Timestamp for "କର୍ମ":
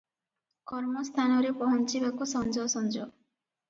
0.71-1.05